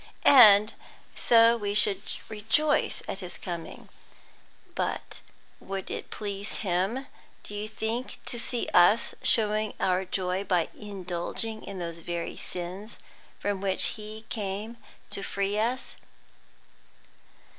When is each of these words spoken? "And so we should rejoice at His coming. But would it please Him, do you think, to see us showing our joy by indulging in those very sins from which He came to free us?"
"And 0.25 0.73
so 1.13 1.55
we 1.55 1.75
should 1.75 2.01
rejoice 2.27 3.03
at 3.07 3.19
His 3.19 3.37
coming. 3.37 3.87
But 4.73 5.21
would 5.59 5.91
it 5.91 6.09
please 6.09 6.63
Him, 6.65 7.05
do 7.43 7.53
you 7.53 7.67
think, 7.69 8.17
to 8.25 8.39
see 8.39 8.67
us 8.73 9.13
showing 9.21 9.75
our 9.79 10.03
joy 10.05 10.43
by 10.43 10.69
indulging 10.75 11.63
in 11.63 11.77
those 11.77 11.99
very 11.99 12.35
sins 12.35 12.97
from 13.37 13.61
which 13.61 13.89
He 13.93 14.25
came 14.29 14.77
to 15.11 15.21
free 15.21 15.59
us?" 15.59 15.97